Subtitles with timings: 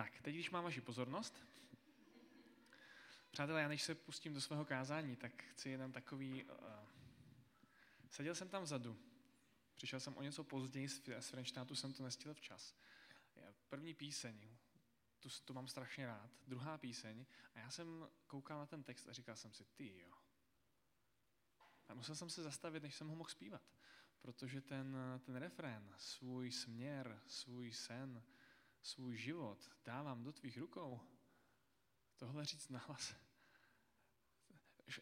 [0.00, 1.44] Tak, teď, když mám vaši pozornost,
[3.30, 6.44] přátelé, já než se pustím do svého kázání, tak chci jenom takový...
[6.44, 6.50] Uh,
[8.10, 8.98] seděl jsem tam vzadu,
[9.74, 12.74] přišel jsem o něco později, z Frenštátu jsem to nestihl včas.
[13.68, 14.56] První píseň,
[15.18, 19.12] tu, tu mám strašně rád, druhá píseň, a já jsem koukal na ten text a
[19.12, 20.10] říkal jsem si, ty jo.
[21.88, 23.62] A musel jsem se zastavit, než jsem ho mohl zpívat,
[24.20, 28.22] protože ten, ten refrén, svůj směr, svůj sen,
[28.82, 31.00] svůj život dávám do tvých rukou,
[32.16, 33.14] tohle říct nahlas,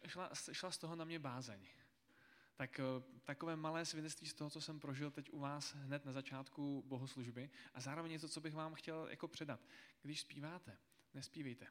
[0.07, 1.67] šla, šla z toho na mě bázeň.
[2.55, 2.83] Tak eh,
[3.23, 7.49] takové malé svědectví z toho, co jsem prožil teď u vás hned na začátku bohoslužby
[7.73, 9.67] a zároveň něco, co bych vám chtěl jako předat.
[10.01, 10.77] Když zpíváte,
[11.13, 11.67] nespívejte,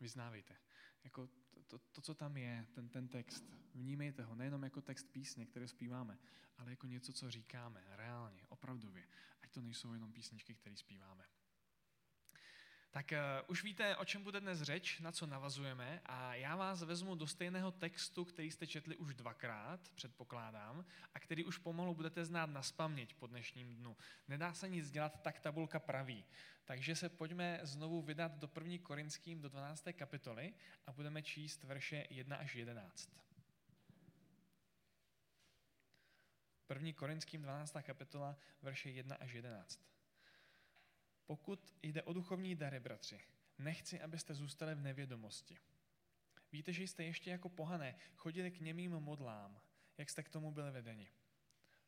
[0.00, 0.56] vyznávejte.
[1.04, 3.44] Jako to, to, to, co tam je, ten, ten text,
[3.74, 6.18] vnímejte ho nejenom jako text písně, které zpíváme,
[6.58, 9.08] ale jako něco, co říkáme, reálně, opravdově.
[9.42, 11.24] Ať to nejsou jenom písničky, které zpíváme.
[12.96, 16.82] Tak uh, už víte, o čem bude dnes řeč, na co navazujeme a já vás
[16.82, 22.24] vezmu do stejného textu, který jste četli už dvakrát, předpokládám, a který už pomalu budete
[22.24, 23.96] znát na spaměť po dnešním dnu.
[24.28, 26.24] Nedá se nic dělat, tak tabulka praví.
[26.64, 28.78] Takže se pojďme znovu vydat do 1.
[28.82, 29.84] Korinským, do 12.
[29.92, 30.54] kapitoly
[30.86, 33.10] a budeme číst verše 1 až 11.
[36.68, 36.92] 1.
[36.92, 37.76] Korinským 12.
[37.82, 39.95] kapitola, verše 1 až 11.
[41.26, 43.20] Pokud jde o duchovní dary, bratři,
[43.58, 45.58] nechci, abyste zůstali v nevědomosti.
[46.52, 49.60] Víte, že jste ještě jako pohané chodili k němým modlám,
[49.98, 51.08] jak jste k tomu byli vedeni.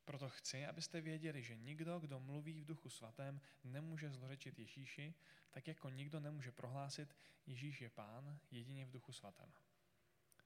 [0.05, 5.15] Proto chci, abyste věděli, že nikdo, kdo mluví v duchu svatém, nemůže zlořečit Ježíši,
[5.51, 7.17] tak jako nikdo nemůže prohlásit,
[7.47, 9.53] Ježíš je pán, jedině v duchu svatém.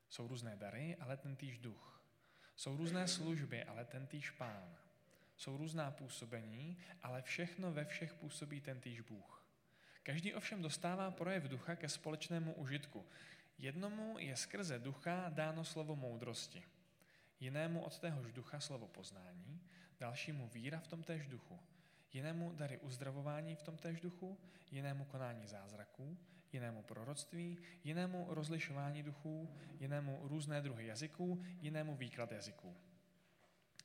[0.08, 2.04] Jsou různé dary, ale ten týž duch.
[2.56, 4.76] Jsou různé služby, ale ten týž pán.
[5.42, 9.46] Jsou různá působení, ale všechno ve všech působí ten týž Bůh.
[10.02, 13.06] Každý ovšem dostává projev ducha ke společnému užitku.
[13.58, 16.62] Jednomu je skrze ducha dáno slovo moudrosti,
[17.40, 19.60] jinému od téhož ducha slovo poznání,
[20.00, 21.58] dalšímu víra v tom též duchu,
[22.12, 24.38] jinému dary uzdravování v tom též duchu,
[24.70, 26.19] jinému konání zázraků,
[26.52, 32.76] jinému proroctví, jinému rozlišování duchů, jinému různé druhy jazyků, jinému výklad jazyků.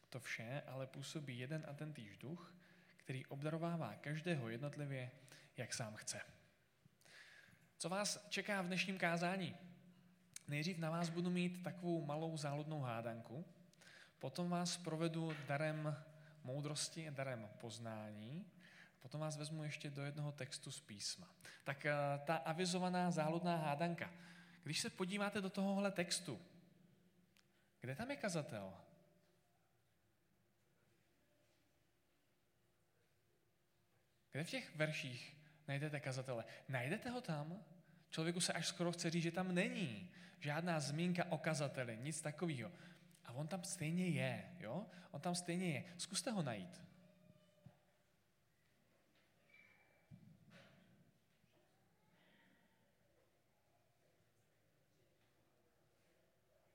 [0.10, 2.54] To vše ale působí jeden a ten týž duch,
[2.98, 5.12] který obdarovává každého jednotlivě,
[5.58, 6.22] jak sám chce.
[7.78, 9.56] Co vás čeká v dnešním kázání?
[10.48, 13.46] Nejdřív na vás budu mít takovou malou záludnou hádanku,
[14.20, 16.04] potom vás provedu darem
[16.44, 18.46] moudrosti, darem poznání,
[19.00, 21.28] potom vás vezmu ještě do jednoho textu z písma.
[21.64, 21.94] Tak eh,
[22.26, 24.14] ta avizovaná záludná hádanka.
[24.64, 26.42] Když se podíváte do tohohle textu,
[27.82, 28.74] kde tam je kazatel?
[34.38, 35.38] Kde v těch verších
[35.68, 36.46] najdete kazatele?
[36.70, 37.64] Najdete ho tam?
[38.10, 42.72] Člověku se až skoro chce říct, že tam není žádná zmínka o kazateli, nic takového.
[43.26, 44.86] A on tam stejně je, jo?
[45.12, 45.84] On tam stejně je.
[45.98, 46.82] Zkuste ho najít.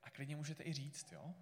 [0.01, 1.35] A klidně můžete i říct, jo?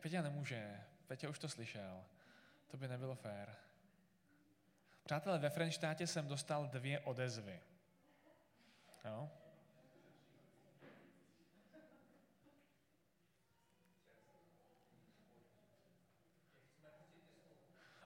[0.00, 0.80] Petě nemůže.
[1.08, 2.04] Petě už to slyšel.
[2.66, 3.56] To by nebylo fér.
[5.02, 7.60] Přátelé, ve Frenštátě jsem dostal dvě odezvy.
[9.04, 9.30] Jo?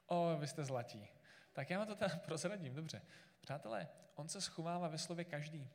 [0.07, 1.07] O, vy jste zlatí.
[1.53, 3.01] Tak já vám to teda prozradím, dobře.
[3.41, 5.69] Přátelé, on se schovává ve slově každý.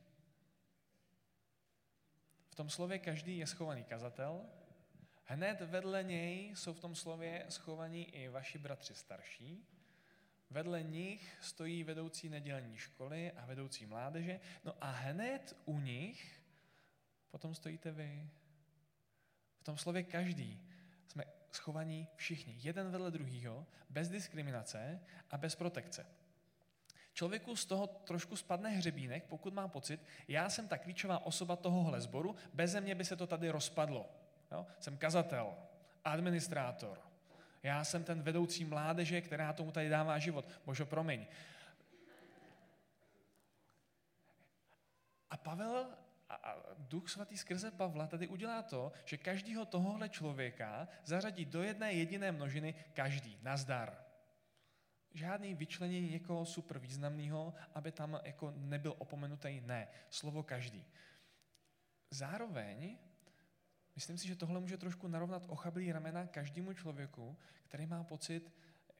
[2.49, 4.45] V tom slově každý je schovaný kazatel,
[5.31, 9.65] Hned vedle něj jsou v tom slově schovaní i vaši bratři starší.
[10.49, 14.39] Vedle nich stojí vedoucí nedělní školy a vedoucí mládeže.
[14.63, 16.41] No a hned u nich
[17.31, 18.29] potom stojíte vy.
[19.59, 20.61] V tom slově každý
[21.07, 26.05] jsme schovaní všichni, jeden vedle druhého, bez diskriminace a bez protekce.
[27.13, 32.01] Člověku z toho trošku spadne hřebínek, pokud má pocit, já jsem ta klíčová osoba tohohle
[32.01, 34.18] sboru, beze mě by se to tady rozpadlo.
[34.51, 34.67] Jo?
[34.79, 35.55] Jsem kazatel,
[36.03, 37.01] administrátor.
[37.63, 40.45] Já jsem ten vedoucí mládeže, která tomu tady dává život.
[40.65, 41.25] Božo, promiň.
[45.29, 45.87] A Pavel
[46.29, 51.93] a Duch Svatý skrze Pavla tady udělá to, že každého tohohle člověka zařadí do jedné
[51.93, 53.39] jediné množiny každý.
[53.41, 54.05] Nazdar.
[55.13, 59.87] Žádný vyčlenění někoho super významného, aby tam jako nebyl opomenutý, ne.
[60.09, 60.85] Slovo každý.
[62.09, 62.97] Zároveň
[63.95, 68.51] Myslím si, že tohle může trošku narovnat ochablý ramena každému člověku, který má pocit,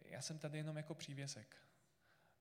[0.06, 1.56] já jsem tady jenom jako přívěsek.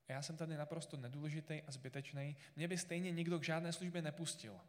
[0.07, 2.37] Já jsem tady naprosto nedůležitý a zbytečný.
[2.55, 4.59] Mě by stejně nikdo k žádné službě nepustil.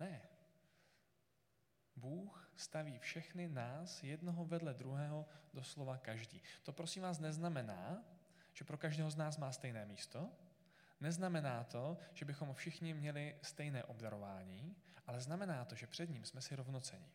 [0.00, 0.22] Ne.
[1.96, 6.42] Bůh staví všechny nás jednoho vedle druhého doslova každý.
[6.62, 8.04] To prosím vás neznamená,
[8.52, 10.32] že pro každého z nás má stejné místo,
[11.00, 14.76] Neznamená to, že bychom všichni měli stejné obdarování,
[15.06, 17.10] ale znamená to, že před ním jsme si rovnocení.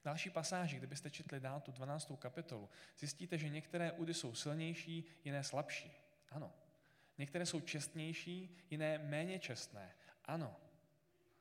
[0.00, 2.12] V další pasáži, kdybyste četli dál tu 12.
[2.18, 2.68] kapitolu,
[2.98, 5.92] zjistíte, že některé údy jsou silnější, jiné slabší.
[6.30, 6.52] Ano.
[7.18, 9.94] Některé jsou čestnější, jiné méně čestné.
[10.24, 10.56] Ano.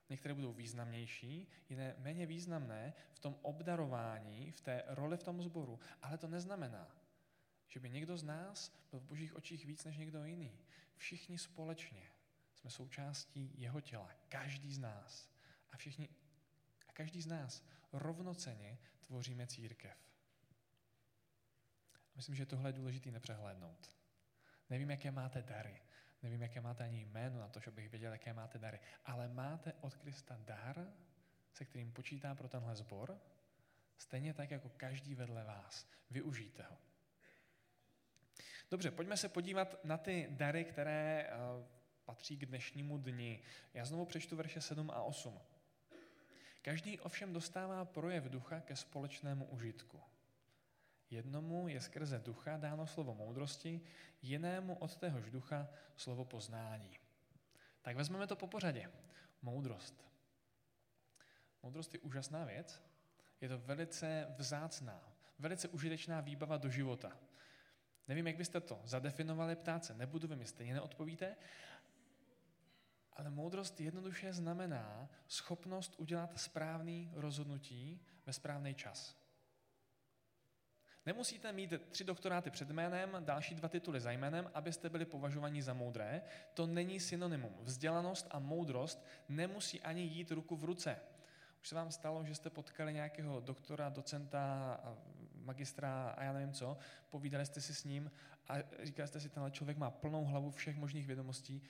[0.09, 5.79] Některé budou významnější, jiné méně významné v tom obdarování, v té roli v tom sboru,
[6.01, 6.87] ale to neznamená,
[7.67, 10.64] že by někdo z nás byl v božích očích víc než někdo jiný.
[10.97, 12.11] Všichni společně
[12.55, 15.29] jsme součástí jeho těla, každý z nás.
[15.71, 16.09] A všichni,
[16.87, 17.63] a každý z nás
[17.93, 19.97] rovnoceně tvoříme církev.
[22.15, 23.95] Myslím, že tohle je důležité nepřehlédnout.
[24.69, 25.81] Nevím, jaké máte dary.
[26.23, 28.79] Nevím, jaké máte ani jméno na to, že bych věděl, jaké máte dary.
[29.05, 30.93] Ale máte od Krista dar,
[31.53, 33.21] se kterým počítá pro tenhle sbor,
[33.97, 35.87] stejně tak jako každý vedle vás.
[36.09, 36.77] Využijte ho.
[38.75, 41.65] Dobře, pojďme se podívat na ty dary, které eh,
[42.05, 43.41] patří k dnešnímu dni.
[43.73, 45.39] Já znovu přečtu verše 7 a 8.
[46.61, 50.01] Každý ovšem dostává projev ducha ke společnému užitku.
[51.09, 53.81] Jednomu je skrze ducha dáno slovo moudrosti,
[54.21, 56.91] jinému od téhož ducha slovo poznání.
[57.81, 58.91] Tak vezmeme to po pořadě.
[59.41, 60.05] Moudrost.
[61.63, 62.83] Moudrost je úžasná věc.
[63.41, 67.17] Je to velice vzácná, velice užitečná výbava do života.
[68.07, 71.35] Nevím, jak byste to zadefinovali, ptát se nebudu, vy mi stejně neodpovíte,
[73.13, 79.25] ale moudrost jednoduše znamená schopnost udělat správný rozhodnutí ve správný čas.
[81.05, 85.73] Nemusíte mít tři doktoráty před jménem, další dva tituly za jménem, abyste byli považovaní za
[85.73, 86.21] moudré.
[86.53, 87.55] To není synonymum.
[87.61, 90.99] Vzdělanost a moudrost nemusí ani jít ruku v ruce.
[91.61, 94.79] Už se vám stalo, že jste potkali nějakého doktora, docenta,
[95.45, 96.77] magistra a já nevím co,
[97.09, 98.11] povídali jste si s ním
[98.47, 98.53] a
[98.83, 101.63] říkali jste si, tenhle člověk má plnou hlavu všech možných vědomostí,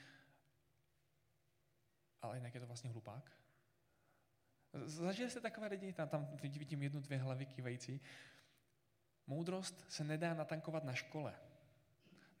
[2.22, 3.32] ale jinak je to vlastně hlupák.
[4.84, 8.00] Zažili jste takové lidi, tam, tam vidím jednu, dvě hlavy kývající.
[9.26, 11.34] Moudrost se nedá natankovat na škole.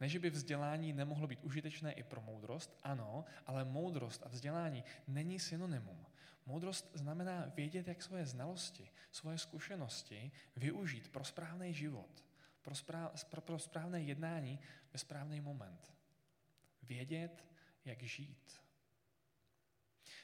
[0.00, 4.84] Ne, že by vzdělání nemohlo být užitečné i pro moudrost, ano, ale moudrost a vzdělání
[5.06, 6.06] není synonymum.
[6.46, 12.24] Moudrost znamená vědět, jak svoje znalosti, svoje zkušenosti využít pro správný život,
[12.62, 14.60] pro, správ, pro správné jednání
[14.92, 15.92] ve správný moment.
[16.82, 17.44] Vědět,
[17.84, 18.60] jak žít.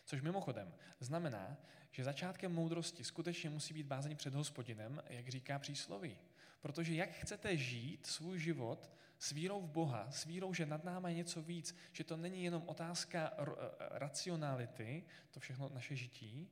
[0.04, 1.56] Což mimochodem znamená,
[1.90, 6.18] že začátkem moudrosti skutečně musí být bázení před hospodinem, jak říká přísloví.
[6.60, 8.92] Protože jak chcete žít svůj život
[9.22, 12.44] s vírou v Boha, s vírou, že nad náma je něco víc, že to není
[12.44, 13.44] jenom otázka eh,
[13.78, 16.50] racionality, to všechno naše žití,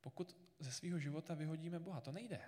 [0.00, 2.00] pokud ze svého života vyhodíme Boha.
[2.00, 2.40] To nejde.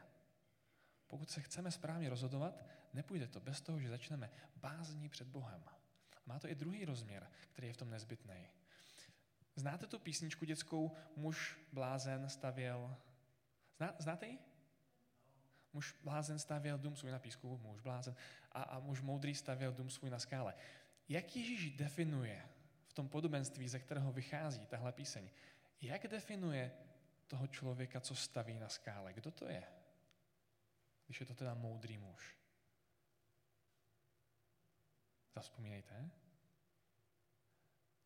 [1.07, 5.65] Pokud se chceme správně rozhodovat, nepůjde to bez toho, že začneme bázní před Bohem.
[6.27, 8.49] Má to i druhý rozměr, který je v tom nezbytný.
[9.57, 12.97] Znáte tu písničku dětskou Muž blázen stavěl?
[13.77, 14.39] Zná, znáte ji?
[15.73, 18.17] Muž blázen stavěl dům svůj na písku, muž blázen,
[18.53, 20.55] a, a muž moudrý stavěl dům svůj na skále.
[21.09, 22.49] Jak Ježíš definuje
[22.87, 25.31] v tom podobenství, ze kterého vychází tahle píseň,
[25.81, 26.73] jak definuje
[27.27, 29.13] toho člověka, co staví na skále?
[29.13, 29.65] Kdo to je?
[31.07, 32.37] Když je to teda moudrý muž.
[35.35, 36.11] Zaspomínejte.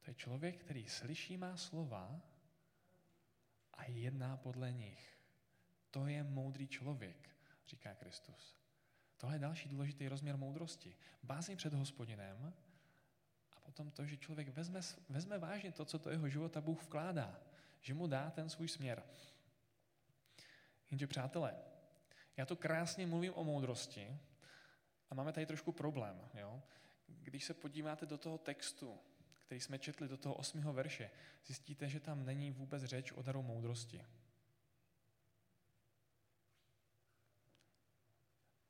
[0.00, 2.20] To je člověk, který slyší má slova
[3.74, 5.18] a jedná podle nich.
[5.90, 7.33] To je moudrý člověk
[7.68, 8.56] říká Kristus.
[9.16, 10.96] Tohle je další důležitý rozměr moudrosti.
[11.22, 12.54] Bázeň před hospodinem
[13.52, 17.40] a potom to, že člověk vezme, vezme vážně to, co do jeho života Bůh vkládá.
[17.80, 19.02] Že mu dá ten svůj směr.
[20.90, 21.54] Jenže přátelé,
[22.36, 24.18] já to krásně mluvím o moudrosti
[25.10, 26.28] a máme tady trošku problém.
[26.34, 26.62] Jo?
[27.06, 29.00] Když se podíváte do toho textu,
[29.46, 31.10] který jsme četli do toho osmého verše,
[31.46, 34.04] zjistíte, že tam není vůbec řeč o daru moudrosti.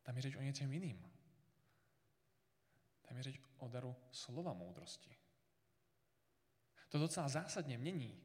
[0.05, 1.11] Tam je řeč o něčem jiným.
[3.09, 5.17] Tam je řeč o daru slova moudrosti.
[6.89, 8.23] To docela zásadně mění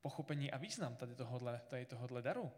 [0.00, 2.52] pochopení a význam tady tohohle, tady tohohle daru.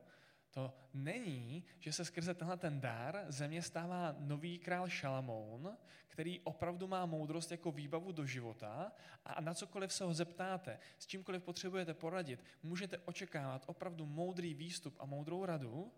[0.50, 5.76] To není, že se skrze tenhle ten dar země stává nový král Šalamoun,
[6.08, 8.92] který opravdu má moudrost jako výbavu do života
[9.24, 14.96] a na cokoliv se ho zeptáte, s čímkoliv potřebujete poradit, můžete očekávat opravdu moudrý výstup
[14.98, 15.92] a moudrou radu,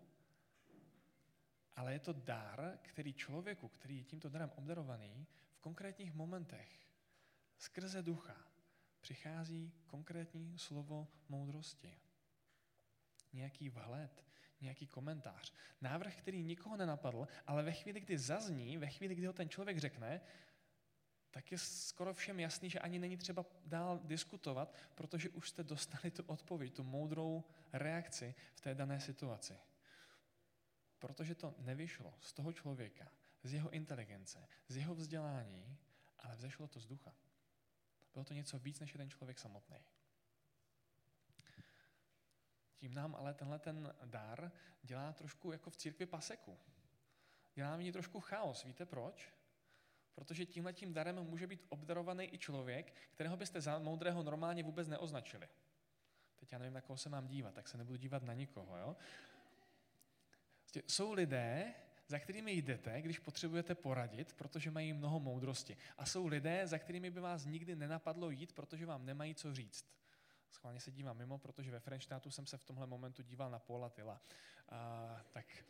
[1.75, 6.87] ale je to dar, který člověku, který je tímto darem obdarovaný, v konkrétních momentech,
[7.57, 8.35] skrze ducha,
[9.01, 11.97] přichází konkrétní slovo moudrosti.
[13.33, 14.25] Nějaký vhled,
[14.61, 15.53] nějaký komentář.
[15.81, 19.77] Návrh, který nikoho nenapadl, ale ve chvíli, kdy zazní, ve chvíli, kdy ho ten člověk
[19.77, 20.21] řekne,
[21.31, 26.11] tak je skoro všem jasný, že ani není třeba dál diskutovat, protože už jste dostali
[26.11, 29.57] tu odpověď, tu moudrou reakci v té dané situaci.
[31.01, 33.11] Protože to nevyšlo z toho člověka,
[33.43, 35.77] z jeho inteligence, z jeho vzdělání,
[36.19, 37.13] ale vzešlo to z ducha.
[38.13, 39.77] Bylo to něco víc, než je ten člověk samotný.
[42.75, 46.57] Tím nám ale tenhle ten dar dělá trošku jako v církvi paseku.
[47.53, 48.63] Dělá mi trošku chaos.
[48.63, 49.33] Víte proč?
[50.15, 54.87] Protože tímhle tím darem může být obdarovaný i člověk, kterého byste za moudrého normálně vůbec
[54.87, 55.49] neoznačili.
[56.35, 58.77] Teď já nevím, na koho se mám dívat, tak se nebudu dívat na nikoho.
[58.77, 58.95] Jo?
[60.71, 61.73] Prostě jsou lidé,
[62.07, 65.77] za kterými jdete, když potřebujete poradit, protože mají mnoho moudrosti.
[65.97, 69.85] A jsou lidé, za kterými by vás nikdy nenapadlo jít, protože vám nemají co říct.
[70.51, 73.89] Schválně se dívám mimo, protože ve Frenštátu jsem se v tomhle momentu díval na Paula
[73.89, 74.21] Tyla.
[74.69, 75.65] A, tak.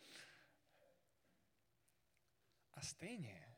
[2.74, 3.56] A stejně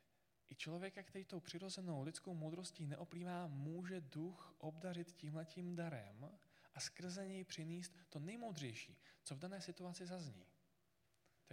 [0.49, 6.29] i člověka, který tou přirozenou lidskou moudrostí neoplývá, může duch obdařit tímhletím darem
[6.73, 10.52] a skrze něj přinést to nejmoudřejší, co v dané situaci zazní.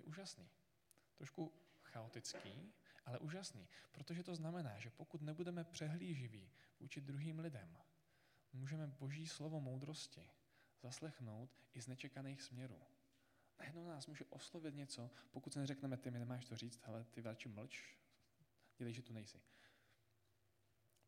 [0.01, 0.49] To je úžasný.
[1.17, 1.53] Trošku
[1.83, 2.73] chaotický,
[3.05, 7.77] ale úžasný, protože to znamená, že pokud nebudeme přehlíživí vůči druhým lidem,
[8.53, 10.31] můžeme boží slovo moudrosti
[10.83, 12.81] zaslechnout i z nečekaných směrů.
[13.59, 17.23] Najednou nás může oslovit něco, pokud se neřekneme, ty mi nemáš to říct, ale ty
[17.23, 17.97] radši mlč,
[18.77, 19.41] dělej, že tu nejsi.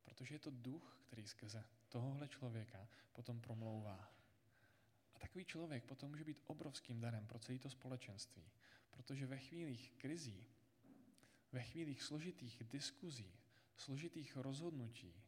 [0.05, 4.13] Protože je to duch, který skrze tohohle člověka potom promlouvá.
[5.15, 8.51] A takový člověk potom může být obrovským darem pro celé to společenství.
[8.93, 10.47] Protože ve chvílích krizí,
[11.53, 13.39] ve chvílích složitých diskuzí,
[13.77, 15.23] složitých rozhodnutí,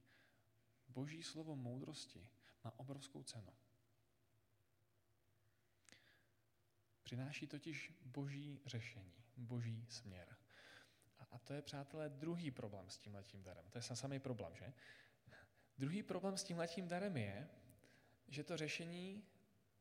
[0.89, 2.29] boží slovo moudrosti
[2.65, 3.53] má obrovskou cenu.
[7.03, 10.37] Přináší totiž boží řešení, boží směr.
[11.19, 13.71] A, a to je, přátelé, druhý problém s tímhletím darem.
[13.71, 14.73] To je samý problém, že?
[15.79, 17.49] Druhý problém s tímhletím darem je,
[18.29, 19.25] že to řešení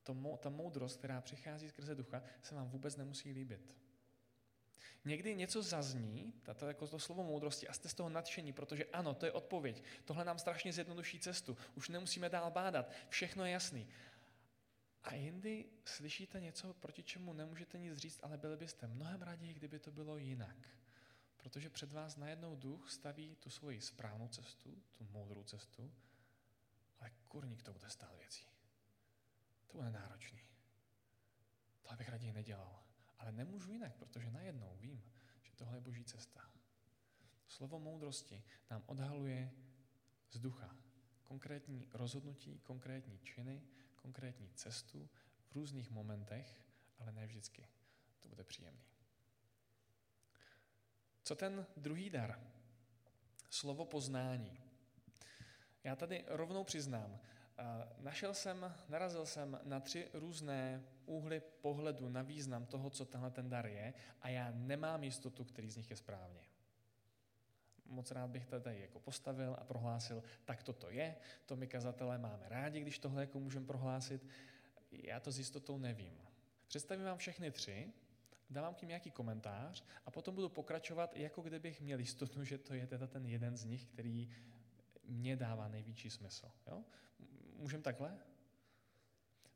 [0.04, 3.76] to, ta moudrost, která přichází skrze ducha, se vám vůbec nemusí líbit.
[5.06, 9.14] Někdy něco zazní, tato jako to slovo moudrosti, a jste z toho nadšení, protože ano,
[9.14, 9.84] to je odpověď.
[10.06, 11.58] Tohle nám strašně zjednoduší cestu.
[11.76, 12.92] Už nemusíme dál bádat.
[13.10, 13.88] Všechno je jasný.
[15.04, 19.80] A jindy slyšíte něco, proti čemu nemůžete nic říct, ale byli byste mnohem raději, kdyby
[19.80, 20.56] to bylo jinak.
[21.38, 25.92] Protože před vás najednou duch staví tu svoji správnou cestu, tu moudrou cestu,
[27.00, 28.46] ale kurník to bude stát věcí.
[29.68, 30.40] To bude náročný.
[31.82, 32.84] To bych raději nedělal.
[33.18, 35.04] Ale nemůžu jinak, protože najednou vím,
[35.44, 36.52] že tohle je boží cesta.
[37.48, 39.52] Slovo moudrosti nám odhaluje
[40.32, 40.76] z ducha
[41.24, 43.62] konkrétní rozhodnutí, konkrétní činy,
[43.96, 45.10] konkrétní cestu
[45.50, 46.62] v různých momentech,
[47.00, 47.68] ale ne vždycky.
[48.20, 48.84] To bude příjemný.
[51.24, 52.40] Co ten druhý dar?
[53.50, 54.60] Slovo poznání.
[55.84, 57.20] Já tady rovnou přiznám,
[58.00, 63.50] Našel jsem, narazil jsem na tři různé úhly pohledu na význam toho, co tenhle ten
[63.50, 66.42] dar je a já nemám jistotu, který z nich je správně.
[67.86, 71.16] Moc rád bych tady jako postavil a prohlásil, tak toto je,
[71.46, 74.28] to my kazatelé máme rádi, když tohle jako můžeme prohlásit.
[74.92, 76.18] Já to s jistotou nevím.
[76.68, 77.94] Představím vám všechny tři,
[78.50, 82.74] dávám k ním nějaký komentář a potom budu pokračovat, jako kdybych měl jistotu, že to
[82.74, 84.30] je teda ten jeden z nich, který
[85.04, 86.52] mě dává největší smysl.
[86.68, 86.84] Jo?
[87.64, 88.18] Můžeme takhle?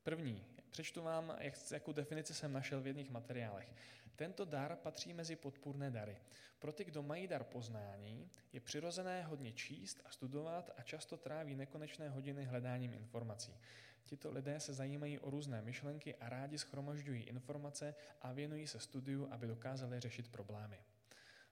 [0.04, 0.46] První.
[0.70, 3.74] Přečtu vám, jak, jakou definici jsem našel v jedných materiálech.
[4.16, 6.18] Tento dar patří mezi podpůrné dary.
[6.60, 11.56] Pro ty, kdo mají dar poznání, je přirozené hodně číst a studovat a často tráví
[11.56, 13.58] nekonečné hodiny hledáním informací.
[14.06, 19.28] Tito lidé se zajímají o různé myšlenky a rádi schromažďují informace a věnují se studiu,
[19.32, 20.78] aby dokázali řešit problémy.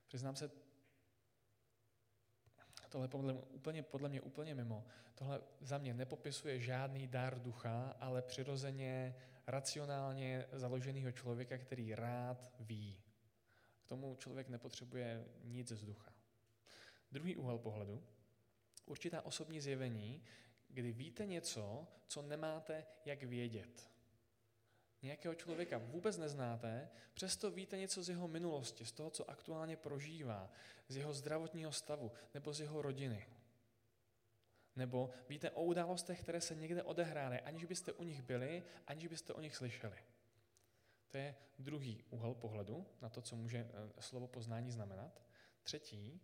[0.08, 0.52] Přiznám se,
[2.96, 4.86] tohle podle, úplně, podle mě úplně mimo.
[5.16, 9.16] Tohle za mě nepopisuje žádný dar ducha, ale přirozeně,
[9.48, 13.02] racionálně založeného člověka, který rád ví.
[13.86, 16.14] K tomu člověk nepotřebuje nic z ducha.
[17.12, 18.04] Druhý úhel pohledu,
[18.86, 20.24] určitá osobní zjevení,
[20.70, 23.90] kdy víte něco, co nemáte jak vědět
[25.02, 30.52] nějakého člověka vůbec neznáte, přesto víte něco z jeho minulosti, z toho, co aktuálně prožívá,
[30.88, 33.28] z jeho zdravotního stavu nebo z jeho rodiny.
[34.76, 39.34] Nebo víte o událostech, které se někde odehrály, aniž byste u nich byli, aniž byste
[39.34, 39.98] o nich slyšeli.
[41.08, 45.22] To je druhý úhel pohledu na to, co může eh, slovo poznání znamenat.
[45.64, 46.22] Třetí,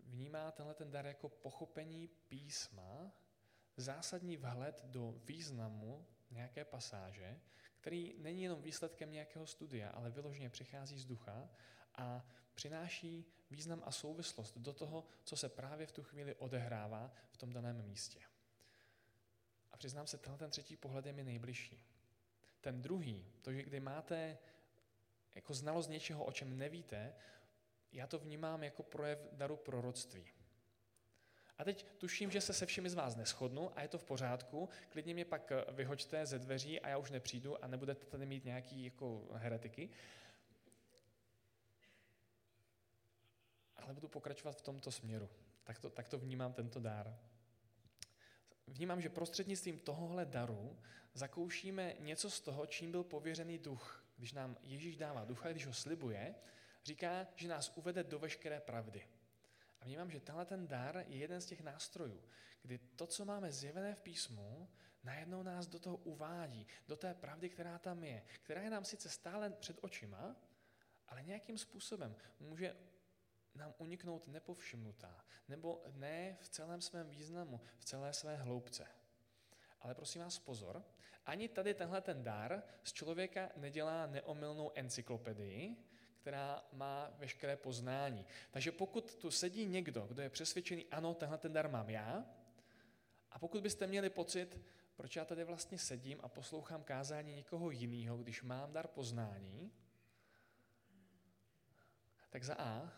[0.00, 3.12] vnímá tenhle ten dar jako pochopení písma,
[3.76, 6.06] zásadní vhled do významu
[6.38, 7.40] nějaké pasáže,
[7.80, 11.48] který není jenom výsledkem nějakého studia, ale vyloženě přichází z ducha
[11.94, 17.36] a přináší význam a souvislost do toho, co se právě v tu chvíli odehrává v
[17.36, 18.20] tom daném místě.
[19.72, 21.84] A přiznám se, tenhle ten třetí pohled je mi nejbližší.
[22.60, 24.38] Ten druhý, to, že kdy máte
[25.34, 27.14] jako znalost něčeho, o čem nevíte,
[27.92, 30.37] já to vnímám jako projev daru proroctví.
[31.58, 34.68] A teď tuším, že se se všemi z vás neschodnu a je to v pořádku.
[34.88, 38.84] Klidně mě pak vyhoďte ze dveří a já už nepřijdu a nebudete tady mít nějaký
[38.84, 39.90] jako heretiky.
[43.76, 45.28] Ale budu pokračovat v tomto směru.
[45.64, 47.18] Tak to, tak to vnímám tento dár.
[48.66, 50.78] Vnímám, že prostřednictvím tohohle daru
[51.14, 54.04] zakoušíme něco z toho, čím byl pověřený duch.
[54.16, 56.34] Když nám Ježíš dává ducha, když ho slibuje,
[56.84, 59.06] říká, že nás uvede do veškeré pravdy.
[59.88, 62.22] Vnímám, že tenhle ten dar je jeden z těch nástrojů,
[62.62, 64.68] kdy to, co máme zjevené v písmu,
[65.02, 69.08] najednou nás do toho uvádí, do té pravdy, která tam je, která je nám sice
[69.08, 70.36] stále před očima,
[71.06, 72.76] ale nějakým způsobem může
[73.54, 78.86] nám uniknout nepovšimnutá, nebo ne v celém svém významu, v celé své hloubce.
[79.80, 80.84] Ale prosím vás pozor,
[81.26, 85.76] ani tady tenhle ten dar z člověka nedělá neomylnou encyklopedii,
[86.28, 88.24] která má veškeré poznání.
[88.50, 92.24] Takže pokud tu sedí někdo, kdo je přesvědčený, ano, tenhle ten dar mám já,
[93.30, 94.60] a pokud byste měli pocit,
[94.96, 99.72] proč já tady vlastně sedím a poslouchám kázání někoho jiného, když mám dar poznání,
[102.30, 102.92] tak za A,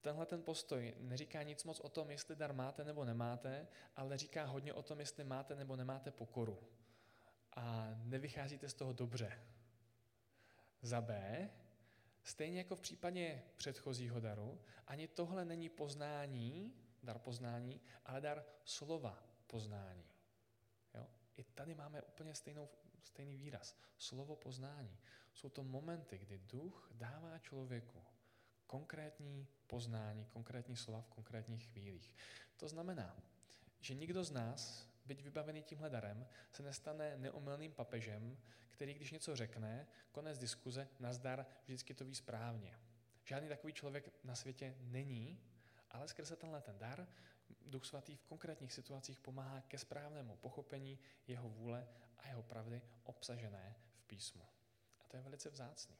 [0.00, 4.44] tenhle ten postoj neříká nic moc o tom, jestli dar máte nebo nemáte, ale říká
[4.44, 6.58] hodně o tom, jestli máte nebo nemáte pokoru.
[7.52, 9.59] A nevycházíte z toho dobře.
[10.82, 11.50] Za B,
[12.22, 19.22] stejně jako v případě předchozího daru, ani tohle není poznání, dar poznání, ale dar slova
[19.46, 20.04] poznání.
[20.94, 21.06] Jo?
[21.36, 22.68] I tady máme úplně stejnou,
[23.02, 23.76] stejný výraz.
[23.98, 24.98] Slovo poznání.
[25.34, 28.04] Jsou to momenty, kdy duch dává člověku
[28.66, 32.14] konkrétní poznání, konkrétní slova v konkrétních chvílích.
[32.56, 33.16] To znamená,
[33.80, 38.38] že nikdo z nás, byť vybavený tímhle darem, se nestane neomylným papežem,
[38.70, 42.78] který když něco řekne, konec diskuze, nazdar, vždycky to ví správně.
[43.24, 45.40] Žádný takový člověk na světě není,
[45.90, 47.06] ale skrze tenhle ten dar
[47.66, 53.76] Duch Svatý v konkrétních situacích pomáhá ke správnému pochopení jeho vůle a jeho pravdy obsažené
[53.98, 54.46] v písmu.
[55.00, 55.96] A to je velice vzácný.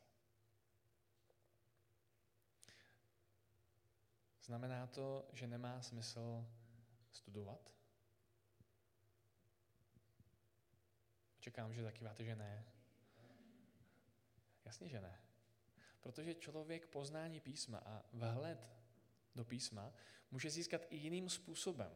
[4.42, 6.46] Znamená to, že nemá smysl
[7.12, 7.79] studovat?
[11.40, 12.64] Čekám, že zakýváte, že ne.
[14.64, 15.20] Jasně, že ne.
[16.00, 18.70] Protože člověk poznání písma a vhled
[19.34, 19.92] do písma
[20.30, 21.92] může získat i jiným způsobem,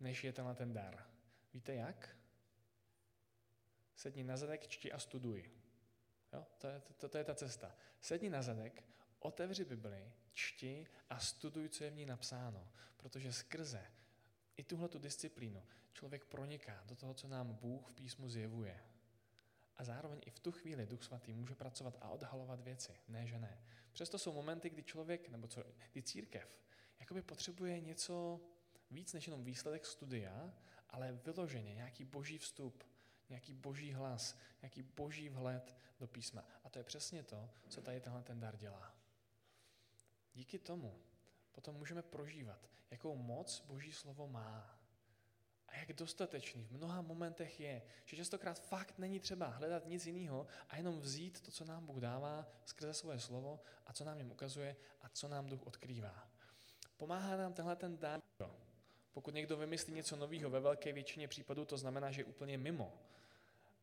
[0.00, 1.06] než je tenhle ten dar.
[1.52, 2.16] Víte jak?
[3.96, 5.50] Sedni na zadek, čti a studuj.
[6.32, 6.46] Jo?
[6.58, 7.76] To, je, to, to je ta cesta.
[8.00, 8.84] Sedni na zadek,
[9.18, 12.72] otevři Bibli, čti a studuj, co je v ní napsáno.
[12.96, 13.86] Protože skrze
[14.56, 18.84] i tuhle tu disciplínu člověk proniká do toho, co nám Bůh v písmu zjevuje.
[19.76, 23.00] A zároveň i v tu chvíli Duch Svatý může pracovat a odhalovat věci.
[23.08, 23.62] Ne, že ne.
[23.92, 26.58] Přesto jsou momenty, kdy člověk, nebo co, kdy církev,
[27.00, 28.40] jakoby potřebuje něco
[28.90, 30.54] víc než jenom výsledek studia,
[30.90, 32.84] ale vyloženě nějaký boží vstup,
[33.28, 36.44] nějaký boží hlas, nějaký boží vhled do písma.
[36.64, 38.94] A to je přesně to, co tady tenhle ten dar dělá.
[40.34, 41.02] Díky tomu
[41.52, 44.78] potom můžeme prožívat, jakou moc boží slovo má.
[45.72, 50.46] A jak dostatečný v mnoha momentech je, že častokrát fakt není třeba hledat nic jiného
[50.68, 54.30] a jenom vzít to, co nám Bůh dává skrze svoje slovo a co nám jim
[54.30, 56.28] ukazuje a co nám Duch odkrývá.
[56.96, 58.20] Pomáhá nám tenhle ten dar.
[59.12, 62.98] Pokud někdo vymyslí něco nového, ve velké většině případů to znamená, že je úplně mimo.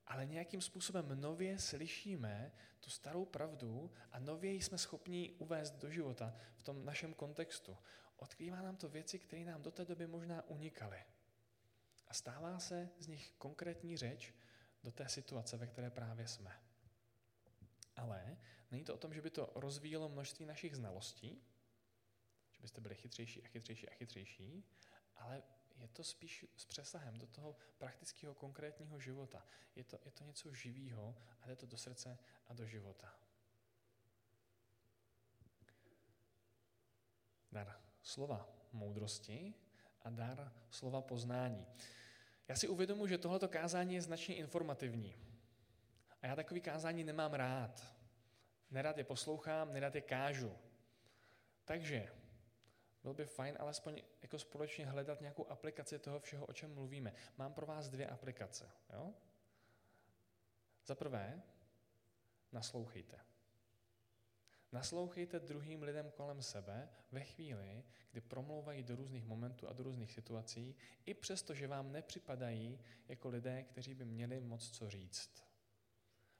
[0.08, 6.36] Ale nějakým způsobem nově slyšíme tu starou pravdu a nově jsme schopni uvést do života
[6.56, 7.78] v tom našem kontextu.
[8.18, 11.04] Odkrývá nám to věci, které nám do té doby možná unikaly.
[12.10, 14.34] A stává se z nich konkrétní řeč
[14.84, 16.62] do té situace, ve které právě jsme.
[17.96, 18.38] Ale
[18.72, 21.44] není to o tom, že by to rozvíjelo množství našich znalostí,
[22.52, 24.64] že byste byli chytřejší a chytřejší a chytřejší,
[25.16, 25.44] ale
[25.76, 29.46] je to spíš s přesahem do toho praktického konkrétního života.
[29.76, 32.18] Je to, je to něco živého a jde to do srdce
[32.48, 33.20] a do života.
[37.52, 39.54] Dar slova moudrosti
[40.10, 41.68] a dar slova poznání.
[42.48, 45.16] Já si uvědomuji, že tohleto kázání je značně informativní.
[46.22, 47.96] A já takový kázání nemám rád.
[48.72, 50.58] Nerad je poslouchám, nerad je kážu.
[51.66, 52.12] Takže
[53.02, 57.14] bylo by fajn alespoň jako společně hledat nějakou aplikaci toho všeho, o čem mluvíme.
[57.38, 58.72] Mám pro vás dvě aplikace.
[58.94, 59.14] Jo?
[60.86, 61.42] Za prvé,
[62.52, 63.29] naslouchejte.
[64.72, 70.12] Naslouchejte druhým lidem kolem sebe ve chvíli, kdy promlouvají do různých momentů a do různých
[70.12, 75.44] situací, i přesto, že vám nepřipadají jako lidé, kteří by měli moc co říct.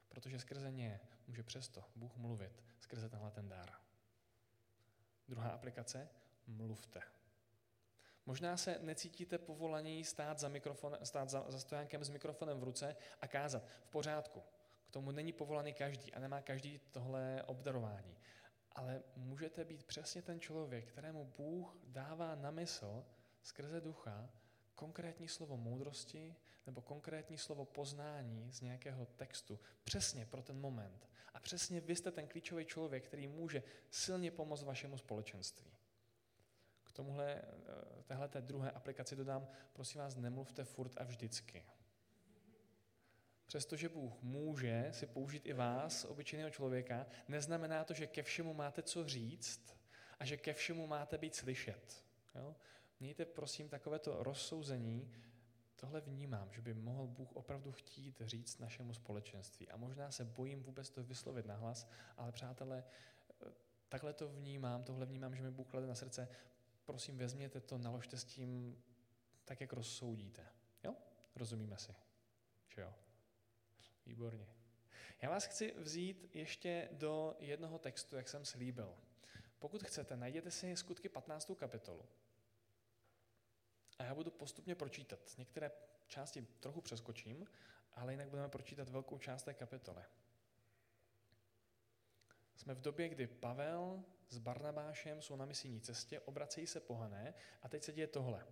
[0.08, 3.72] Protože skrze ně může přesto Bůh mluvit skrze tenhle ten dar.
[5.28, 6.08] Druhá aplikace,
[6.46, 7.00] mluvte.
[8.26, 12.96] Možná se necítíte povolaní stát za, mikrofon, stát za, za stojánkem s mikrofonem v ruce
[13.20, 13.66] a kázat.
[13.84, 14.42] V pořádku.
[14.90, 18.16] K tomu není povolaný každý a nemá každý tohle obdarování.
[18.72, 23.04] Ale můžete být přesně ten člověk, kterému Bůh dává na mysl
[23.42, 24.30] skrze ducha
[24.74, 31.08] konkrétní slovo moudrosti nebo konkrétní slovo poznání z nějakého textu přesně pro ten moment.
[31.34, 35.72] A přesně vy jste ten klíčový člověk, který může silně pomoct vašemu společenství.
[36.84, 41.64] K tomuhle, eh, téhle druhé aplikaci dodám, prosím vás, nemluvte furt a vždycky.
[43.50, 48.82] Přestože Bůh může si použít i vás, obyčejného člověka, neznamená to, že ke všemu máte
[48.82, 49.76] co říct
[50.18, 52.04] a že ke všemu máte být slyšet.
[52.34, 52.56] Jo?
[53.00, 55.12] Mějte prosím takovéto rozsouzení,
[55.76, 59.68] tohle vnímám, že by mohl Bůh opravdu chtít říct našemu společenství.
[59.68, 62.84] A možná se bojím vůbec to vyslovit nahlas, ale přátelé,
[63.88, 66.28] takhle to vnímám, tohle vnímám, že mi Bůh klade na srdce,
[66.84, 68.82] prosím vezměte to, naložte s tím
[69.44, 70.46] tak, jak rozsoudíte.
[70.84, 70.94] Jo?
[71.36, 71.94] Rozumíme si?
[72.68, 72.94] Že jo?
[74.10, 74.46] Výborně.
[75.22, 78.96] Já vás chci vzít ještě do jednoho textu, jak jsem slíbil.
[79.58, 81.50] Pokud chcete, najděte si skutky 15.
[81.56, 82.08] kapitolu.
[83.98, 85.18] A já budu postupně pročítat.
[85.38, 85.70] Některé
[86.06, 87.46] části trochu přeskočím,
[87.92, 90.02] ale jinak budeme pročítat velkou část té kapitoly.
[92.56, 97.68] Jsme v době, kdy Pavel s Barnabášem jsou na misijní cestě, obracejí se pohané a
[97.68, 98.46] teď se děje tohle.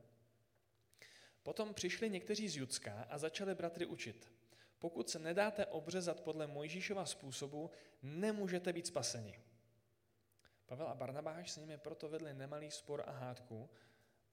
[1.42, 4.38] Potom přišli někteří z Judska a začali bratry učit.
[4.78, 7.70] Pokud se nedáte obřezat podle Mojžíšova způsobu,
[8.02, 9.38] nemůžete být spaseni.
[10.66, 13.70] Pavel a Barnabáš s nimi proto vedli nemalý spor a hádku,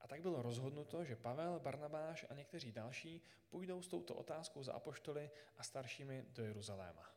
[0.05, 4.73] a tak bylo rozhodnuto, že Pavel, Barnabáš a někteří další půjdou s touto otázkou za
[4.73, 7.11] apoštoly a staršími do Jeruzaléma.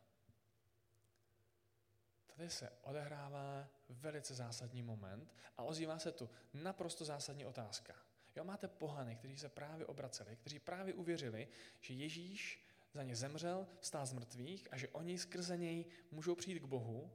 [2.35, 7.95] Tady se odehrává velice zásadní moment a ozývá se tu naprosto zásadní otázka.
[8.35, 11.47] Jo, máte pohany, kteří se právě obraceli, kteří právě uvěřili,
[11.79, 16.59] že Ježíš za ně zemřel, vstál z mrtvých a že oni skrze něj můžou přijít
[16.59, 17.11] k Bohu.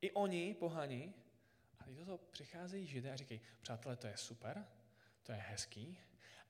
[0.00, 1.14] I oni, pohani,
[1.78, 4.66] a do toho přicházejí židé a říkají, přátelé, to je super,
[5.22, 5.98] to je hezký,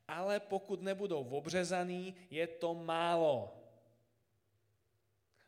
[0.09, 3.63] ale pokud nebudou obřezaný, je to málo.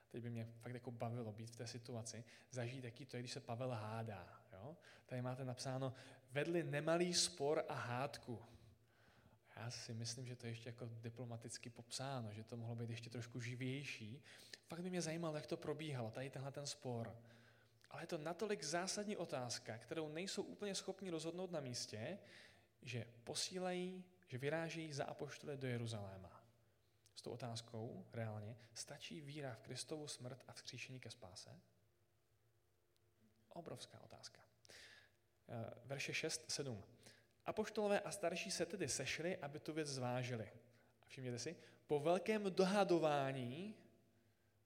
[0.08, 3.32] Teď by mě fakt jako bavilo být v té situaci, zažít, jaký to je, když
[3.32, 4.42] se Pavel hádá.
[4.52, 4.76] Jo?
[5.06, 5.94] Tady máte napsáno,
[6.30, 8.42] vedli nemalý spor a hádku.
[9.58, 13.10] Já si myslím, že to je ještě jako diplomaticky popsáno, že to mohlo být ještě
[13.10, 14.22] trošku živější.
[14.66, 17.16] Fakt by mě zajímalo, jak to probíhalo, tady tenhle ten spor.
[17.90, 22.18] Ale je to natolik zásadní otázka, kterou nejsou úplně schopni rozhodnout na místě,
[22.82, 26.44] že posílají, že vyrážejí za apoštole do Jeruzaléma.
[27.14, 31.60] S tou otázkou reálně, stačí víra v Kristovu smrt a vzkříšení ke spáse?
[33.48, 34.40] Obrovská otázka.
[35.48, 36.84] Eh, verše 6, 7.
[37.48, 40.50] Apoštolové a starší se tedy sešli, aby tu věc zvážili.
[41.02, 41.56] A všimněte si,
[41.86, 43.74] po velkém dohadování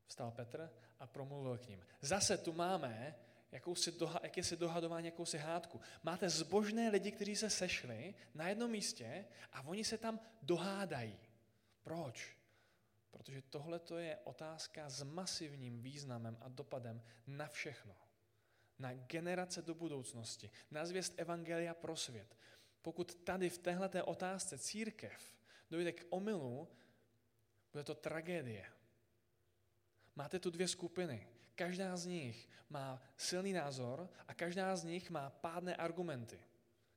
[0.07, 1.87] vstal Petr a promluvil k ním.
[2.01, 3.15] Zase tu máme
[3.53, 5.81] jakousi doha, jakési dohadování, jakousi hádku.
[6.03, 11.19] Máte zbožné lidi, kteří se sešli na jednom místě a oni se tam dohádají.
[11.83, 12.37] Proč?
[13.11, 17.95] Protože tohle je otázka s masivním významem a dopadem na všechno.
[18.79, 22.37] Na generace do budoucnosti, na zvěst Evangelia pro svět.
[22.83, 25.37] Pokud tady v téhle otázce církev
[25.71, 26.69] dojde k omylu,
[27.73, 28.67] bude to tragédie.
[30.17, 31.29] Máte tu dvě skupiny.
[31.55, 36.45] Každá z nich má silný názor a každá z nich má pádné argumenty.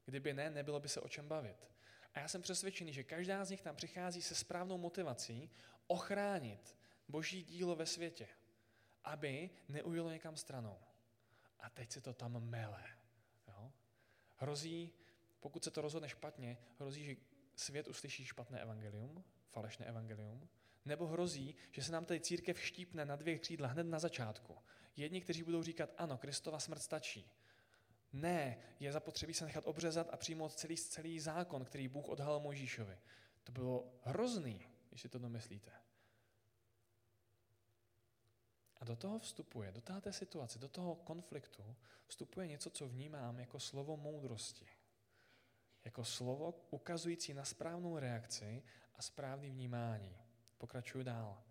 [0.05, 1.69] Kdyby ne, nebylo by se o čem bavit.
[2.13, 5.49] A já jsem přesvědčený, že každá z nich tam přichází se správnou motivací
[5.87, 8.27] ochránit boží dílo ve světě,
[9.03, 10.79] aby neujelo někam stranou.
[11.59, 12.83] A teď se to tam mele.
[13.47, 13.71] Jo?
[14.35, 14.93] Hrozí,
[15.45, 17.15] pokud se to rozhodne špatně, hrozí, že
[17.55, 20.49] svět uslyší špatné evangelium, falešné evangelium,
[20.85, 24.57] nebo hrozí, že se nám tady církev štípne na dvě křídla hned na začátku.
[24.95, 27.31] Jedni, kteří budou říkat, ano, Kristova smrt stačí.
[28.13, 32.97] Ne, je zapotřebí se nechat obřezat a přijmout celý, celý zákon, který Bůh odhalil Mojžíšovi.
[33.43, 35.71] To bylo hrozný, když si to domyslíte.
[38.77, 41.75] A do toho vstupuje, do této situace, do toho konfliktu
[42.07, 44.74] vstupuje něco, co vnímám jako slovo moudrosti.
[45.85, 48.63] Jako slovo ukazující na správnou reakci
[48.95, 50.17] a správný vnímání.
[50.57, 51.43] Pokračuju dál.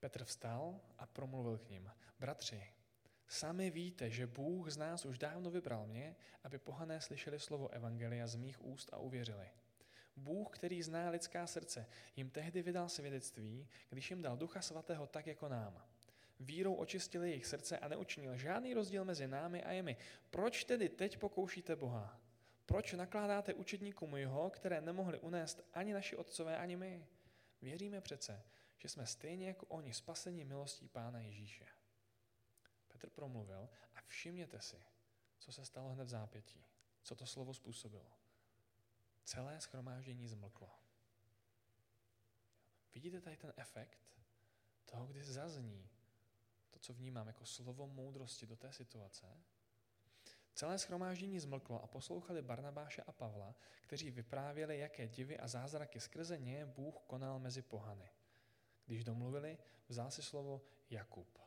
[0.00, 1.90] Petr vstal a promluvil k ním.
[2.18, 2.66] Bratři,
[3.28, 8.26] sami víte, že Bůh z nás už dávno vybral mě, aby pohané slyšeli slovo Evangelia
[8.26, 9.50] z mých úst a uvěřili.
[10.16, 15.26] Bůh, který zná lidská srdce, jim tehdy vydal svědectví, když jim dal Ducha Svatého tak
[15.26, 15.84] jako nám.
[16.40, 19.96] Vírou očistil jejich srdce a neučinil žádný rozdíl mezi námi a jemi.
[20.30, 22.20] Proč tedy teď pokoušíte Boha?
[22.70, 27.06] Proč nakládáte učedníkům jeho, které nemohli unést ani naši otcové, ani my?
[27.62, 28.42] Věříme přece,
[28.78, 31.66] že jsme stejně jako oni spasení milostí Pána Ježíše.
[32.88, 34.76] Petr promluvil a všimněte si,
[35.38, 36.64] co se stalo hned v zápětí,
[37.02, 38.12] co to slovo způsobilo.
[39.24, 40.70] Celé schromáždění zmlklo.
[42.94, 44.16] Vidíte tady ten efekt
[44.84, 45.88] toho, kdy zazní
[46.70, 49.26] to, co vnímám jako slovo moudrosti do té situace?
[50.54, 56.38] Celé schromáždění zmlklo a poslouchali Barnabáše a Pavla, kteří vyprávěli, jaké divy a zázraky skrze
[56.38, 58.10] ně Bůh konal mezi pohany.
[58.86, 59.58] Když domluvili,
[59.88, 61.38] vzal si slovo Jakub.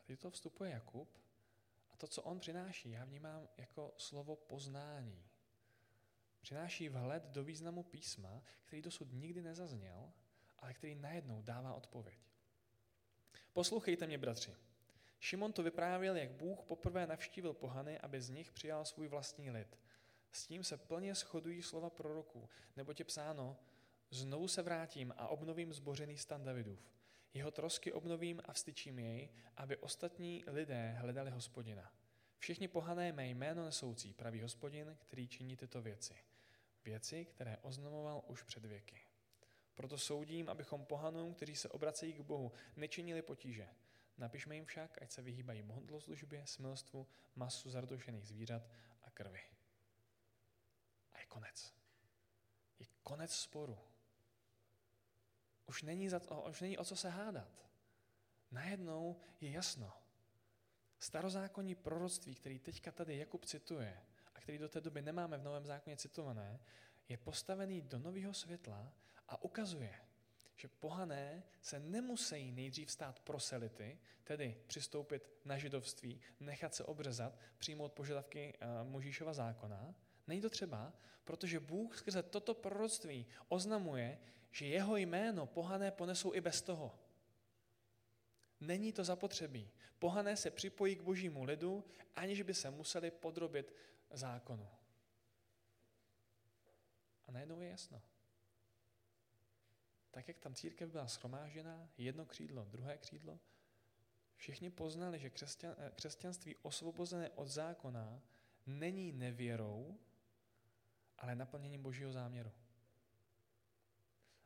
[0.00, 1.18] A teď to vstupuje Jakub
[1.90, 5.28] a to, co on přináší, já vnímám jako slovo poznání.
[6.40, 10.12] Přináší vhled do významu písma, který dosud nikdy nezazněl,
[10.58, 12.18] ale který najednou dává odpověď.
[13.52, 14.56] Poslouchejte mě, bratři.
[15.20, 19.78] Šimon to vyprávěl, jak Bůh poprvé navštívil pohany, aby z nich přijal svůj vlastní lid.
[20.32, 23.56] S tím se plně shodují slova proroků, nebo je psáno,
[24.10, 26.92] znovu se vrátím a obnovím zbořený stan Davidův.
[27.34, 31.92] Jeho trosky obnovím a vstyčím jej, aby ostatní lidé hledali hospodina.
[32.38, 36.14] Všichni pohané mé jméno nesoucí, pravý hospodin, který činí tyto věci.
[36.84, 39.00] Věci, které oznamoval už před věky.
[39.74, 43.68] Proto soudím, abychom pohanům, kteří se obracejí k Bohu, nečinili potíže.
[44.18, 48.62] Napišme jim však, ať se vyhýbají modloslužbě, smilstvu, masu zardošených zvířat
[49.02, 49.42] a krvi.
[51.12, 51.74] A je konec.
[52.78, 53.78] Je konec sporu.
[55.66, 57.68] Už není, za to, už není o co se hádat.
[58.50, 59.92] Najednou je jasno.
[60.98, 64.02] Starozákonní proroctví, který teďka tady Jakub cituje
[64.34, 66.60] a který do té doby nemáme v Novém zákoně citované,
[67.08, 68.92] je postavený do nového světla
[69.28, 70.07] a ukazuje,
[70.58, 77.92] že pohané se nemusí nejdřív stát proselity, tedy přistoupit na židovství, nechat se obřezat, přijmout
[77.92, 79.94] požadavky uh, Možíšova zákona.
[80.26, 80.92] Není to třeba,
[81.24, 84.18] protože Bůh skrze toto proroctví oznamuje,
[84.50, 86.98] že jeho jméno pohané ponesou i bez toho.
[88.60, 89.70] Není to zapotřebí.
[89.98, 91.84] Pohané se připojí k božímu lidu,
[92.16, 93.74] aniž by se museli podrobit
[94.10, 94.68] zákonu.
[97.26, 98.02] A najednou je jasno.
[100.10, 103.38] Tak jak tam církev byla schromážená, jedno křídlo, druhé křídlo,
[104.36, 108.22] všichni poznali, že křesťan, eh, křesťanství osvobozené od zákona
[108.66, 109.98] není nevěrou,
[111.18, 112.52] ale naplněním božího záměru.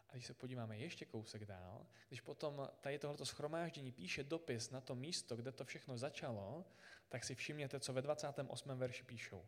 [0.09, 4.81] A když se podíváme ještě kousek dál, když potom tady tohoto schromáždění píše dopis na
[4.81, 6.64] to místo, kde to všechno začalo,
[7.09, 8.79] tak si všimněte, co ve 28.
[8.79, 9.44] verši píšou.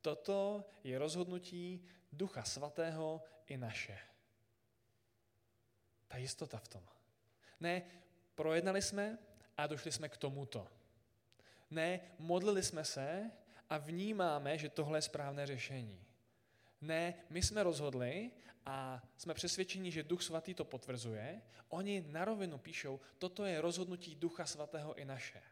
[0.00, 3.98] Toto je rozhodnutí Ducha Svatého i naše.
[6.08, 6.82] Ta jistota v tom.
[7.60, 7.82] Ne,
[8.34, 9.18] projednali jsme
[9.56, 10.68] a došli jsme k tomuto.
[11.70, 13.30] Ne, modlili jsme se
[13.70, 16.04] a vnímáme, že tohle je správné řešení.
[16.80, 18.30] Ne, my jsme rozhodli
[18.66, 21.42] a jsme přesvědčeni, že Duch Svatý to potvrzuje.
[21.68, 25.42] Oni na rovinu píšou, toto je rozhodnutí Ducha Svatého i naše.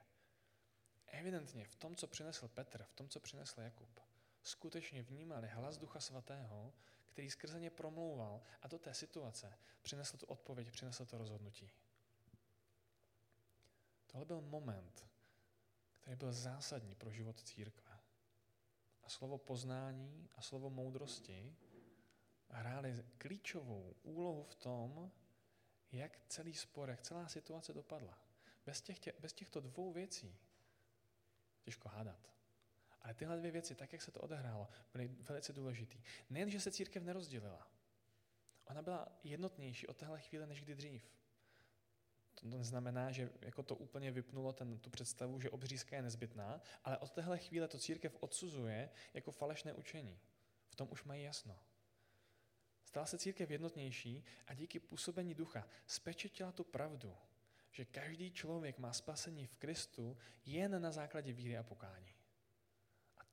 [1.07, 4.01] Evidentně v tom, co přinesl Petr, v tom, co přinesl Jakub,
[4.43, 6.73] skutečně vnímali hlas Ducha Svatého,
[7.17, 11.71] který skrze ně promlouval a do té situace přinesl tu odpověď, přinesl to rozhodnutí.
[14.07, 15.07] Tohle byl moment,
[15.93, 18.01] který byl zásadní pro život církve.
[19.03, 21.57] A slovo poznání a slovo moudrosti
[22.49, 25.13] hráli klíčovou úlohu v tom,
[25.93, 28.19] jak celý spor, jak celá situace dopadla.
[28.67, 30.39] Bez, těch, bez těchto dvou věcí
[31.61, 32.36] těžko hádat.
[33.07, 36.03] Ale tyhle dvě věci, tak jak se to odehrálo, byly velice důležitý.
[36.31, 37.71] Nejen, že se církev nerozdělila,
[38.65, 41.11] ona byla jednotnější od téhle chvíle než kdy dřív.
[42.35, 46.99] To neznamená, že jako to úplně vypnulo ten, tu představu, že obřízka je nezbytná, ale
[46.99, 50.21] od téhle chvíle to církev odsuzuje jako falešné učení.
[50.69, 51.59] V tom už mají jasno.
[52.85, 57.17] Stala se církev jednotnější a díky působení ducha spečetila tu pravdu,
[57.71, 62.16] že každý člověk má spasení v Kristu jen na základě víry a pokání.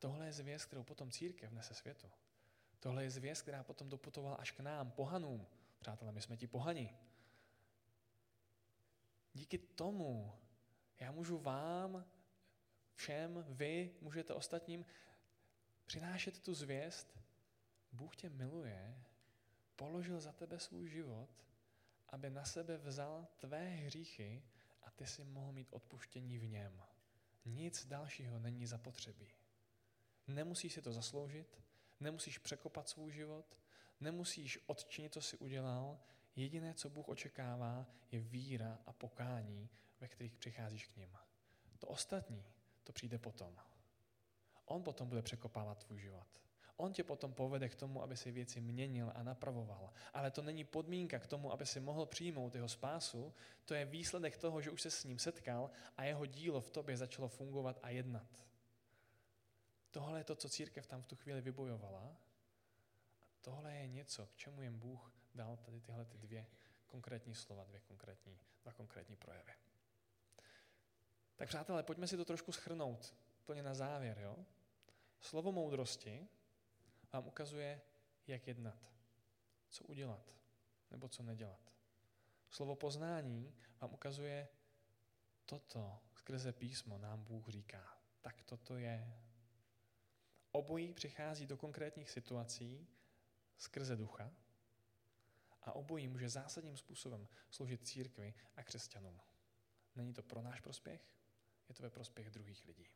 [0.04, 2.12] Tohle je zvěst, kterou potom církev nese světu.
[2.80, 5.48] Tohle je zvěst, která potom doputovala až k nám, pohanům.
[5.80, 6.98] Přátelé, my jsme ti pohani.
[9.34, 10.40] díky tomu
[11.00, 12.06] já můžu vám,
[12.96, 14.86] všem, vy můžete ostatním
[15.86, 17.20] přinášet tu zvěst,
[17.92, 19.04] Bůh tě miluje,
[19.76, 21.30] položil za tebe svůj život,
[22.08, 24.44] aby na sebe vzal tvé hříchy
[24.82, 26.84] a ty si mohl mít odpuštění v něm.
[27.46, 29.43] Nic dalšího není zapotřebí.
[30.28, 31.62] Nemusíš si to zasloužit,
[32.00, 33.58] nemusíš překopat svůj život,
[34.00, 36.00] nemusíš odčinit, co jsi udělal.
[36.36, 41.18] Jediné, co Bůh očekává, je víra a pokání, ve kterých přicházíš k ním.
[41.80, 42.46] To ostatní,
[42.84, 43.58] to přijde potom.
[44.66, 46.28] On potom bude překopávat tvůj život.
[46.78, 49.94] On tě potom povede k tomu, aby si věci měnil a napravoval.
[50.14, 53.34] Ale to není podmínka k tomu, aby si mohl přijmout jeho spásu.
[53.66, 56.98] To je výsledek toho, že už se s ním setkal a jeho dílo v tobě
[56.98, 58.46] začalo fungovat a jednat.
[59.94, 62.18] Tohle je to, co církev tam v tu chvíli vybojovala.
[63.22, 66.48] A tohle je něco, k čemu jim Bůh dal tady tyhle ty dvě
[66.88, 69.54] konkrétní slova, dvě konkrétní, dva konkrétní projevy.
[71.36, 74.20] Tak přátelé, pojďme si to trošku schrnout, úplně na závěr.
[74.20, 74.46] Jo?
[75.20, 76.28] Slovo moudrosti
[77.12, 77.82] vám ukazuje,
[78.28, 78.92] jak jednat,
[79.70, 80.36] co udělat
[80.92, 81.74] nebo co nedělat.
[82.50, 84.48] Slovo poznání vám ukazuje
[85.46, 87.98] toto skrze písmo nám Bůh říká.
[88.22, 89.20] Tak toto je.
[90.56, 92.88] Obojí přichází do konkrétních situací
[93.58, 94.32] skrze ducha
[95.62, 99.22] a obojí může zásadním způsobem sloužit církvi a křesťanům.
[99.96, 101.02] Není to pro náš prospěch,
[101.70, 102.88] je to ve prospěch druhých lidí.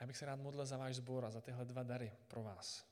[0.00, 2.86] Já bych se rád modlil za váš sbor a za tyhle dva dary pro vás.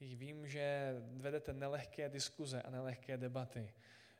[0.00, 3.74] Vím, že vedete nelehké diskuze a nelehké debaty.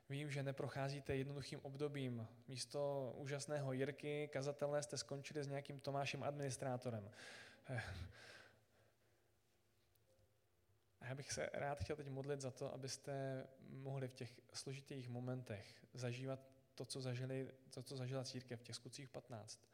[0.09, 2.29] Vím, že neprocházíte jednoduchým obdobím.
[2.49, 7.11] Místo úžasného Jirky, kazatele, jste skončili s nějakým Tomášem administrátorem.
[11.01, 15.09] A já bych se rád chtěl teď modlit za to, abyste mohli v těch složitých
[15.09, 16.41] momentech zažívat
[16.75, 19.67] to, co, zažili, to, co zažila církev v těch skutcích 15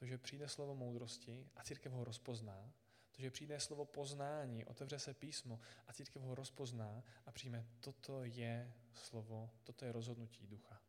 [0.00, 2.72] to, že přijde slovo moudrosti a církev ho rozpozná,
[3.12, 8.24] to, že přijde slovo poznání, otevře se písmo a církev ho rozpozná a přijme, toto
[8.24, 10.82] je slovo, toto je rozhodnutí ducha.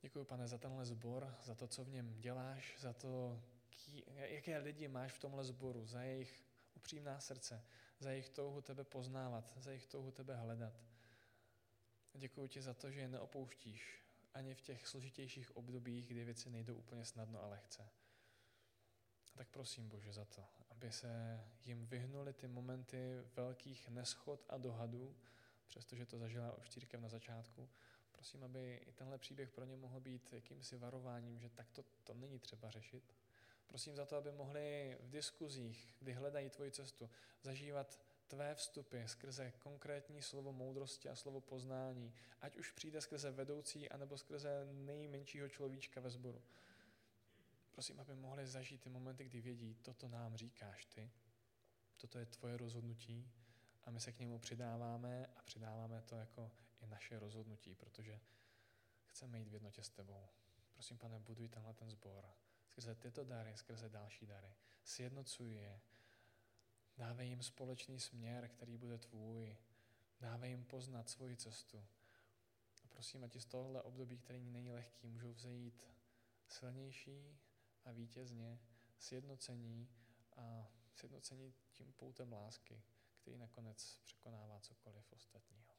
[0.00, 3.42] Děkuji, pane, za tenhle sbor, za to, co v něm děláš, za to,
[4.14, 7.64] jaké lidi máš v tomhle sboru, za jejich upřímná srdce,
[7.98, 10.72] za jejich touhu tebe poznávat, za jejich touhu tebe hledat.
[12.14, 14.02] Děkuji ti za to, že je neopouštíš,
[14.34, 17.88] ani v těch složitějších obdobích, kdy věci nejdou úplně snadno a lehce.
[19.34, 25.16] Tak prosím Bože za to, aby se jim vyhnuli ty momenty velkých neschod a dohadů,
[25.66, 27.68] přestože to zažila už církev na začátku.
[28.12, 32.38] Prosím, aby i tenhle příběh pro ně mohl být jakýmsi varováním, že takto to není
[32.38, 33.14] třeba řešit.
[33.70, 37.10] Prosím za to, aby mohli v diskuzích, kdy hledají tvoji cestu,
[37.42, 43.88] zažívat tvé vstupy skrze konkrétní slovo moudrosti a slovo poznání, ať už přijde skrze vedoucí,
[43.88, 46.42] anebo skrze nejmenšího človíčka ve sboru.
[47.72, 51.10] Prosím, aby mohli zažít ty momenty, kdy vědí, toto nám říkáš ty,
[51.96, 53.30] toto je tvoje rozhodnutí
[53.84, 58.20] a my se k němu přidáváme a přidáváme to jako i naše rozhodnutí, protože
[59.06, 60.28] chceme jít v jednotě s tebou.
[60.72, 62.30] Prosím, pane, buduj tenhle ten sbor
[62.80, 64.54] skrze tyto dary, skrze další dary.
[64.84, 65.80] Sjednocuj je,
[66.96, 69.56] Dávej jim společný směr, který bude tvůj.
[70.20, 71.86] Dávej jim poznat svoji cestu.
[72.84, 75.86] A prosím, ať z tohohle období, který není lehký, můžou vzejít
[76.48, 77.38] silnější
[77.84, 78.60] a vítězně
[78.98, 79.88] sjednocení
[80.36, 82.82] a sjednocení tím poutem lásky,
[83.20, 85.69] který nakonec překonává cokoliv ostatního.